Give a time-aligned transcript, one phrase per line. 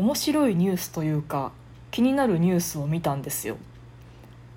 [0.00, 1.52] 面白いニュースというか
[1.90, 3.58] 気になるニュースを見たんですよ。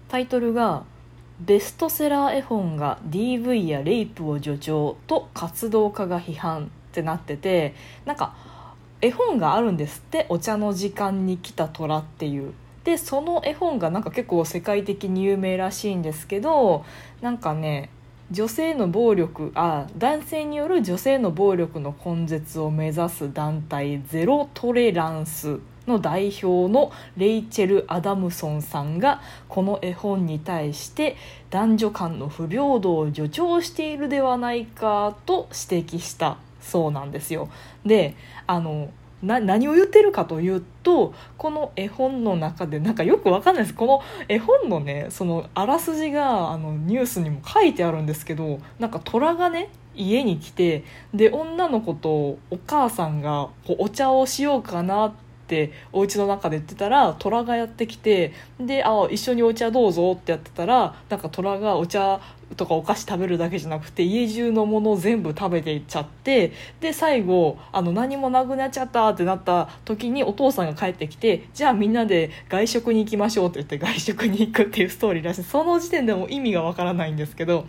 [0.08, 0.84] タイトルが
[1.42, 7.76] 「ベストセラー絵本が DV やレイプを助長と活動家が批判」ってなってて
[8.06, 8.36] なんか
[9.02, 12.54] 絵本があるんですって「お茶の時間に来た虎」っていう。
[12.86, 16.84] でその絵本がなんか結構世界的に有名らしいんですけど
[17.22, 17.90] なんかね
[18.34, 31.16] 女性の暴力あ男性による女性の暴力の根絶を目指す団体ゼロトレランスの代表のレイチェル・アダムソンさんがこの絵本に対して
[31.52, 37.50] 男女間の不平等を助長しているではないかと指摘したそうなんですよ。
[37.86, 38.16] で
[38.48, 38.90] あの
[39.24, 43.76] 何を言ってるかというとこの絵本の中でなんかよくわかんないです。
[43.76, 62.22] この絵本のねそのあらすじがあのニュースにも書いてあるんですけどなんか虎がね家に来てで女の子とお母さんがこうお茶をしようかなってってお家の中で言ってたら虎がやってきてであ一緒にお茶どうぞってやってたらなんか虎がお茶
[62.56, 75.44] とかお菓子食べるだけじゃなくて家中のものを全部食べていっちゃってで最後あの何もなくなっちゃったってなった時にお父さんが帰ってきてじゃあみんなで外食に行きましょうって言って外食に行くっていうストーリーらしい。
[75.44, 77.66] その時点でも意味がわからないんですけど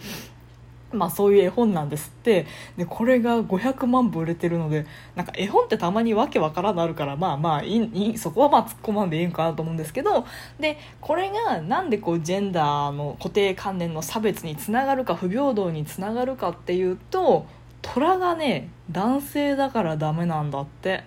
[0.95, 10.27] まあそういう絵本なんですってでこれが500万部売れてるのでなんか絵本ってたまにわけわからんなるからまあまあいいそこはまあ突っ込まんでいいんかなと思うんですけど
[10.59, 17.47] でこれがなんでこうジェンダーの固定観念の差別につながるか不平等につながるかっていうと
[17.83, 21.05] 虎がね男性だからダメなんだって。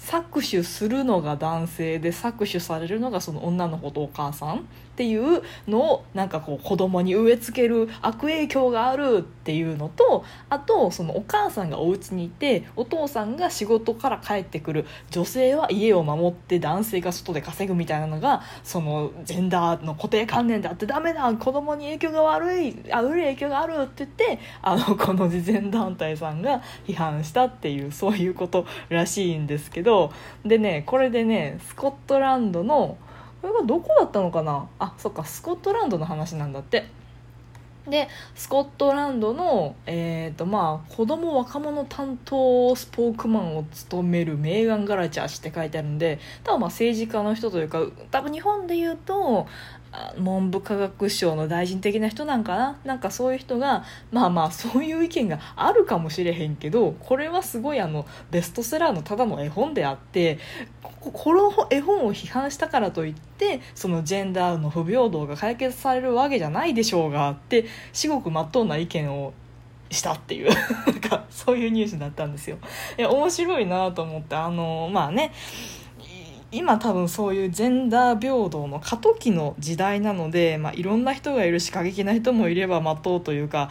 [0.00, 30.12] 搾取するのが男性で搾取されるのがその女の子とお母さんっていうのをなんかこう子供に植え付ける悪影響があるっていうのとあとそのお母さんがお家にいてお父さんが仕事から帰ってくる女性は家を守って男性が外で稼ぐみたいなのがそのジェンダーの固定観念であってダメだ子供に影響が悪いあ悪い影響があるって言ってあのこの慈善団体さんが批判したっていうそういうことらしいんですけど
[30.44, 32.98] でねこれでねスコットランドの
[33.40, 34.68] これがどこだったのかな？
[34.78, 36.86] あそっかスコットランドの話なんだって。
[37.88, 49.46] でスコットランドの、えーとまあ、子供若者担当スポークマンを務めるメーガン・ガラチャー氏って書いてあるんで多分まあ政治家の人というか多分日本で言うと
[50.18, 52.78] 文部科学省の大臣的な人なんかな？
[52.84, 60.38] なんかそういう人がまあまあそういう意見があるかもしれへんけどこれはすごいあのベストセラーのただの絵本であって
[60.82, 69.32] この絵本を批判したからといってそのジェンダーの不平等が解決されるわけじゃないでしょうがって至極まっとうな意見を
[69.90, 70.50] したっていう
[70.86, 72.58] なんかそういうニュースだったんですよ。
[72.96, 75.32] いや面白いなと思ってあのまあね
[76.52, 83.70] 今多分そういうジェンダー平等の過渡期の時代なので、まあ、いろんな人がいるし過激な人もいれば待とうというか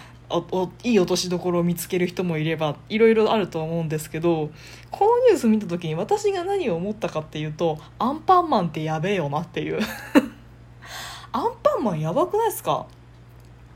[0.83, 4.51] いい落としどころを見つける人もいればいろいろあると思うんですけど
[4.91, 9.79] このニュース見た時に私が何を思ったかっていうとアンパンマンってやべえよなっていう。
[11.31, 12.85] アンパンマンやばくないですか？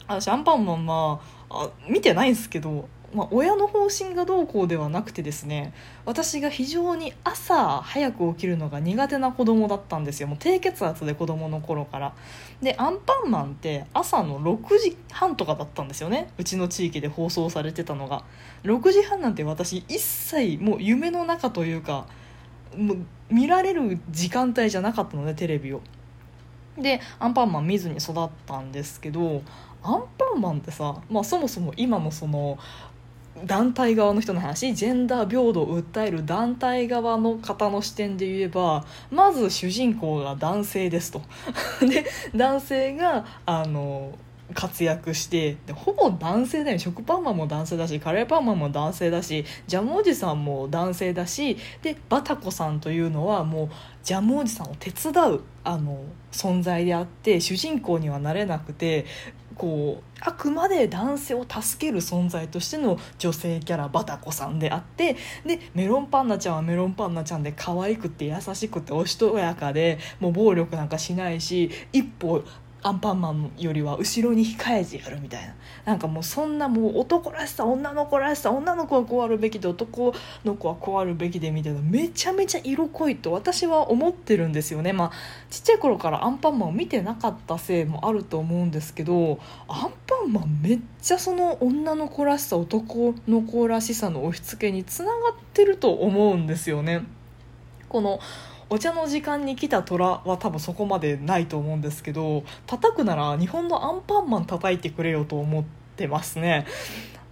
[0.08, 1.19] 私アンパンマンま
[1.50, 5.74] あ見てないんですけどまあ、親の方針がどうこうではなくてですね
[6.06, 10.28] 私が非常に朝早く起きるのが苦手な子供だったんですよ。
[10.28, 12.13] もう低血圧で子供の頃から。
[12.62, 16.29] でアンパンマンって朝の6時半とかだったんですよね。
[16.38, 18.24] うちの地域で放送されてたのが。
[18.63, 22.07] 6時半なんて私一切もう夢の中というか
[22.75, 22.97] もう
[23.30, 25.81] 見られる時間帯じゃなかったのでテレビを。
[26.78, 29.44] でアンパンマン見ずに育ったんですけど
[29.84, 32.57] アンパンマンってさ、まあ、そもそも今のその
[33.45, 41.21] 団体側の人の話ジェンダー平等を訴える団体側の方の視点で言えばまず主人公が男性ですと。
[41.81, 42.05] で
[42.35, 44.17] 男性があの
[44.53, 53.69] 活躍してでほぼ男性だよ食パンマンも男性だしカレーパンマンも男性だしジャムおじさんも男性だしでバタコさんというのはもう
[54.03, 59.06] ジャムおじさんを手伝うあの存在であって主人公にはなれなくて
[59.55, 65.15] こうあくまで男性を助ける存在としての女性キャラバタコさんであって
[65.45, 72.44] でメロンパンナちゃんはメロンパンナちゃんで可愛くて優しくておしとやかでもう暴力なんかしないし一歩
[72.83, 80.13] アンパンマンよりは後ろに控えてやるみたいななんかもうそんなもう男らしさ女の子らしさ女の子はこうあるべきで男
[80.44, 85.12] の子はこうあるべきでみたいなめちゃめちゃ色濃いと私は思ってるんですよねまあ
[85.50, 97.03] ちっちゃい頃からアンパンマンを見てなかったせいもあると思うんですけどアンパンマンめっちゃその女の子らしさ男の子らしさの押し付けにつながってると思うんですよね。
[97.88, 98.19] この
[98.69, 105.63] お茶の時間に来た虎は多分そこまでないと思うんですけど叩くなら日本のアンパンマン叩いてくれよと思っ
[105.95, 106.65] てますね。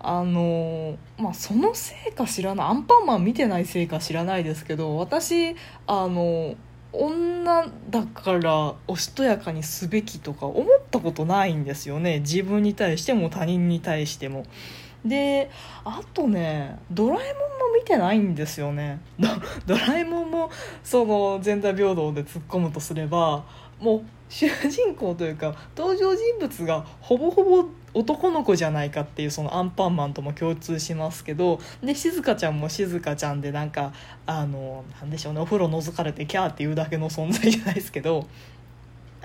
[0.04, 5.56] あのまあそのせいか知らないアンパンマン見てないせいか知らないですけど私
[5.86, 6.56] あの
[6.92, 12.20] 女だからおしとやかにすべきとか思ったことないんですよね。
[12.20, 14.46] 自分に対しても他人に対しても。
[15.06, 15.50] で
[15.84, 19.00] あとねドラえもんも見てないんですよね。
[19.66, 20.50] ドラえもんも
[20.84, 23.44] そのジェンダー平等で突っ込むとすれば
[23.80, 33.92] もう主人公というか登場人物がほぼほぼ男の子じゃないかっていうそのアンパンマンとも共通しますけどで静香ちゃんも静香ちゃんでなんか
[34.26, 38.28] あのなんでしょうねお風呂覗かれてキャーっていうだけの存在じゃないですけど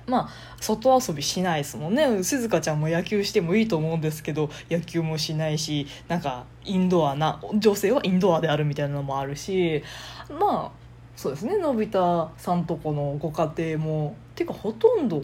[0.07, 0.29] まあ
[0.61, 2.23] 外遊びしないですもんね。
[2.23, 9.83] 静香ちゃんも野球してもいいと思うんですけど野球もしないしなんかインドアな女性はインドアであるみたいなのもあるし
[10.29, 10.71] まあ
[11.17, 11.57] そうですね。
[11.57, 15.23] のび太さんとこのご家庭もていうかほとんど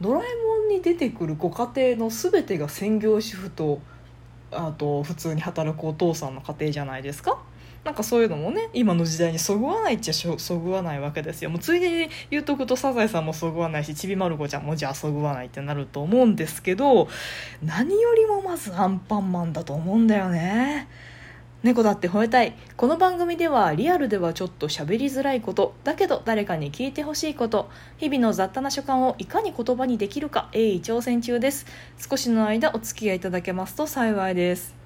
[0.00, 3.80] ドラえもんに出てくるご家庭の全てが専業主婦と
[4.50, 7.38] あと普通に働くお父さんの家庭じゃないですか。
[7.84, 11.50] なんかそういうのもね今の時代にそぐわないっちゃそぐわないわけですよ。
[11.50, 17.08] もうついでに言うとくとサザエさんもそぐわないしちびまる子ちゃんもじゃあそぐわないってなると思うんですけど
[17.64, 20.88] 何よりもまずアンパンマンだと思うんだよね。
[21.62, 22.54] 猫だって吠えたい。
[22.76, 31.66] この番組ではリアルではちょっと喋りづらいことだけど誰かに聞いてほしいこと日々の雑多な所感をいかに言葉にできるか鋭意挑戦中です。
[31.98, 34.79] 少しの間お付き合いいただけますと幸いです。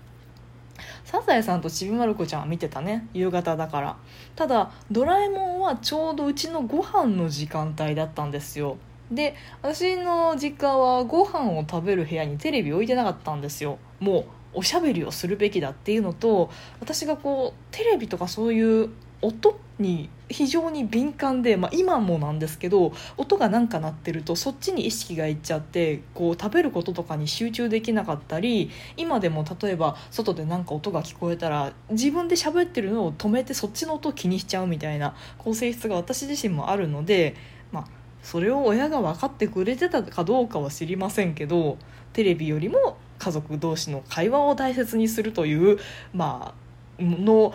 [1.14, 3.06] サザエさんとちびまる子ちゃんは見てたね。
[3.14, 3.96] 夕方だから。
[4.34, 8.78] ただドラえもんはちょうどうちのご飯の時間帯だったんですよ。
[9.12, 13.78] で私の実家はご飯を食べる部屋にテレビ置いてなかったんですよ。
[14.00, 14.24] もう
[14.54, 16.50] おしゃべりをするべきだっていうのと
[16.80, 18.90] 私がこうテレビとかそういう
[19.24, 37.34] 音に非常に敏感で、まあ、今もなんですけど音が何か鳴ってるとそっちに意識がいっちゃってこう食べることとかに集中できなかったり今でも例えば外で何か音が聞こえたら自分で喋ってるのを止めてそっちの音を気にしちゃうみたいなこう性質が私自身もあるので、
[37.72, 37.86] まあ、
[38.22, 41.78] それを親が分かってくれてたかどうかは知りませんけど
[42.12, 45.78] テレビよりも家族同士の会話を大切にするという
[46.12, 46.64] まあ
[47.02, 47.52] の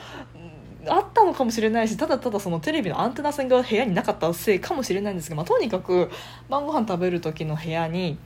[0.89, 6.09] あったのかもしれないしただただそのテレビのアンテナ線が部屋になかったせいかもしれないんですけど、まあ、とにかく
[6.49, 8.17] 晩ご飯食べる時の部屋に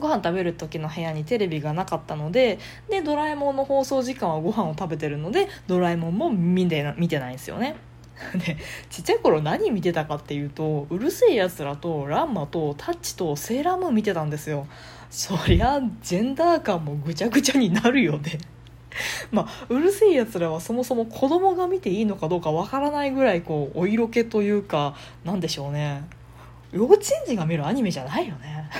[0.00, 2.58] ご飯食べる時の部屋にテレビがなかったので
[2.88, 7.76] でドラえもんの放送時間はご飯を食べてるのでドラえもんも見て見てないんですよね。
[8.34, 8.56] で
[8.90, 14.66] ちっちゃい頃何見てたかっていうとうるせえやつらとランマとタッチとセーラームーン見てたんですよ
[15.08, 18.40] そりゃジェンダー感もぐちゃぐちゃになるよね
[19.30, 26.04] まあ、うるせえやつらはそもそも子供が見ていいのかどうかわからないぐらいこうお色気というかなんでしょうね。
[26.72, 28.70] 幼稚園児が見るアニメじゃないよね。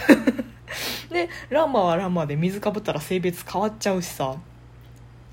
[1.10, 4.36] でランマはランマで水かぶったら性別変わっちゃうしさ。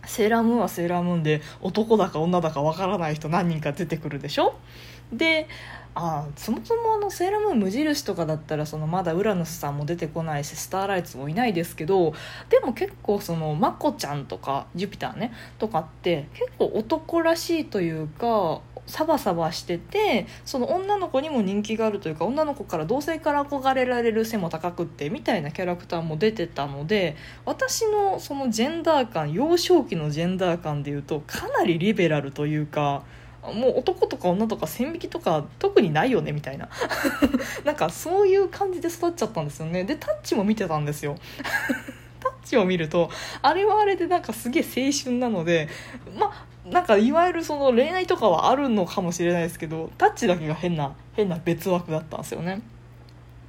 [0.07, 4.55] セーラームーンはセーラームーンで男だか女だかわからない人何人か出てくるでしょ？
[5.11, 5.47] で
[5.97, 12.13] あそもそもあのセーラームーン無印とかだったらそのまだウラヌスさんも出てこないしスターライツもいないですけど
[12.49, 27.15] でも結構そのマコちゃんとかジュピターねとかって結構男らしいというかサバサバしててその女の子にも人気があるというか女の子から同性から憧れられる背も高くってみたいなキャラクターも出てたので
[27.45, 33.03] 私のそのジェンダー感幼少期のジェンダー感でいうとかなりリベラルというか。
[33.53, 36.67] もう男とか女とか線引きとか特にないよねみたいな
[37.63, 41.15] なんかそういう感じで育っちゃったんですよねでタッチも見てたんですよ
[42.19, 43.11] タッチを見ると
[43.43, 45.69] あれはあれでなんかすげえ青春なので
[46.17, 52.61] まあなんかいわゆるその恋愛とかはあるのかもしれないですけどタッチだけが変な変な別枠だったんですよね。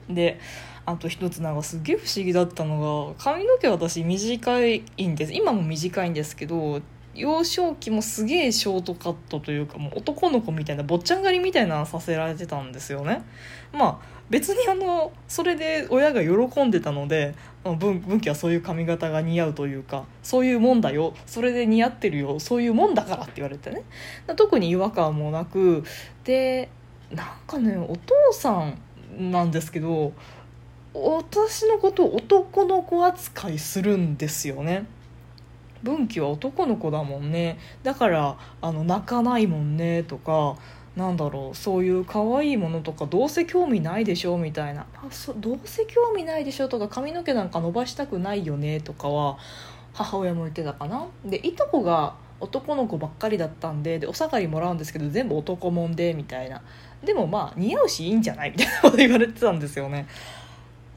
[0.08, 0.38] で
[0.84, 5.32] あと一つなんかすげえ不思議だったのが髪の毛私短いんです。
[5.32, 6.80] 今も短いんですけど
[7.16, 13.22] 幼少期もすげえショートカットというかもう男の子みたいな坊ちゃん狩りみたいなのさせられてたんですよね。
[13.72, 23.82] まあ別にあのそれで親が喜んでたので文文はそういう髪型が似合うというかそういうもんだよそれで似合ってるよそういうもんだからって言われてね。
[24.36, 25.84] 特に違和感もなく
[26.24, 26.68] で
[27.10, 30.12] なんかねお父さんなんですけど
[30.92, 34.86] 私のことを男の子扱いするんですよね。
[35.82, 37.58] 文紀は男の子だもんね。
[37.82, 40.56] だからあの泣かないもんねとか
[40.96, 44.86] なんだろうそういう可愛いものとかどうせ興味ないでしょみたいな。
[44.94, 49.38] あそどうせ興味ないでしょとか髪の毛なんか伸ばしたくないよねとかは
[49.92, 51.06] 母親も言ってたかな。
[51.24, 56.62] でいとこが男の子ばっかりだったんででお下がりもらうんですけど全部男もんでみたいな。
[57.04, 58.50] でもまあ似合うしいいんじゃない？
[58.50, 60.06] みたいなこと言われてたんですよね。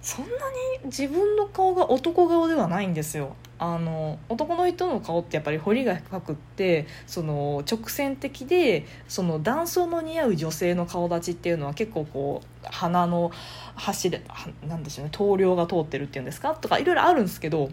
[0.01, 0.38] そんなに
[0.86, 3.36] 自分の顔が男顔ではないんですよ。
[3.62, 13.32] あの男の人の顔ってやっぱり彫りが深くってその直線的でその男装の似合う女性の顔立ちっていうのは結構こう鼻の
[13.75, 14.22] 走れ
[14.65, 16.56] 何でしょうね頭梁が通ってるっていうんですか？
[16.56, 17.70] とかいろいろあるんですけど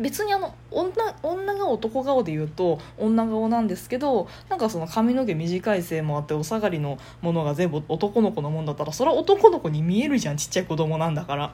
[0.00, 11.52] 別にあの女女が男顔で言うと女顔なんですけどなんかその髪の毛短いせいもあってお下がりのものが全部男の子のもんだったらそれは男の子に見えるじゃんちっちゃい子供なんだから。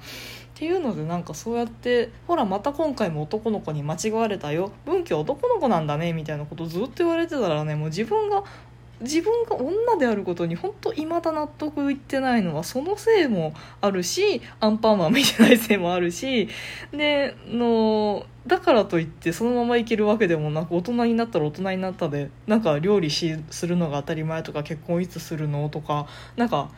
[0.56, 8.42] っていうのでなんかそうやってほらまた今回も男の子に間違われたよ文京男の子なんだねみたいなことずっと言われてたらねもう自分が
[9.00, 16.48] 自分が女であることに本当未だ納得いってないのはそのせいもあるしアンパンマン見てないせいもあるし
[16.92, 26.70] でのだからといってそのままいけるわけでもなく大人になったら大人になったでなんか料理しするのが当たり前とか結婚いつするのとかなんか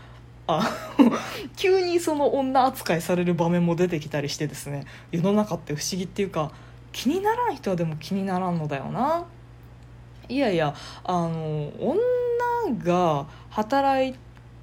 [0.48, 0.66] あ
[1.56, 4.87] 急にその女扱いされる場面も出てきたりしてですね。
[5.12, 6.52] 世の中って不思議っていうか
[6.90, 9.26] 気にならん人はでも気にならんのだよな。
[10.28, 14.14] いやいやあの女が働い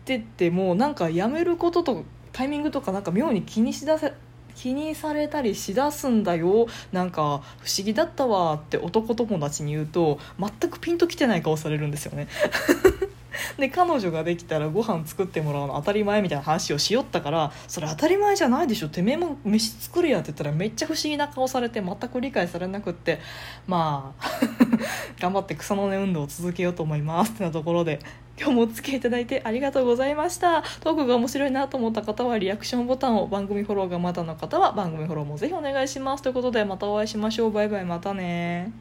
[0.05, 4.13] ててもなんか辞めることとタイミングとかなんか妙に気にしだせ
[4.55, 6.67] 気にされたりしだすんだよ。
[6.91, 12.27] なんか不思議だったわって男友達に言うと全くピンときてない顔されるんですよね。
[13.59, 23.19] で彼女ができたらご飯作ってもらうの当たり前みたいな話をしよったからそれ当たり前じゃないでしょてめえも飯作るやって言ったらめっちゃ不思議な顔されて全く理解されなくって。
[23.67, 24.25] まあ
[25.19, 27.99] 頑張って草の根運動を続けようと思いますってなところで
[28.37, 30.61] 今日もお付き合いいただいてありがとうございました。
[30.81, 36.23] トークが面白いなと思った方はリアクションボタンを番組フォローがまだの方は番組フォローもぜひお願いします。
[36.23, 37.51] ということでまたお会いしましょう。
[37.51, 38.71] バイバイまたね